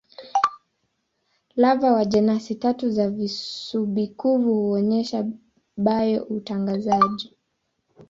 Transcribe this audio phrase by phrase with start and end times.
[1.55, 5.25] Lava wa jenasi tatu za visubi-kuvu huonyesha
[5.77, 7.33] bio-uangazaji.